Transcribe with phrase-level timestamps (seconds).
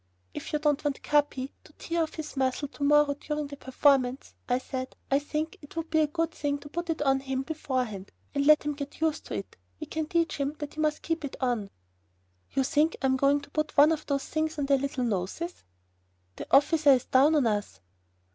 [0.33, 4.33] "If you don't want Capi to tear off his muzzle to morrow during the performance,"
[4.49, 7.43] I said, "I think it would be a good thing to put it on him
[7.43, 9.57] beforehand, and let him get used to it.
[9.79, 11.69] We can teach him that he must keep it on."
[12.49, 15.63] "You think I am going to put one of those things on their little noses?"
[16.35, 17.79] "The officer is down on us."